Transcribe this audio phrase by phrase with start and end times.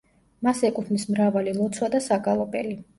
[0.47, 2.79] მას ეკუთვნის მრავალი ლოცვა და საგალობელი.